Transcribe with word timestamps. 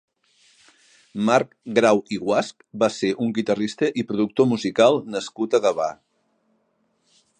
Marc 1.27 1.51
Grau 1.79 2.01
i 2.17 2.19
Guasch 2.23 2.65
va 2.85 2.89
ser 2.95 3.11
un 3.25 3.35
guitarrista 3.35 3.91
i 4.03 4.07
productor 4.13 4.49
musical 4.55 4.99
nascut 5.17 5.59
a 5.59 5.61
Gavà. 5.67 5.91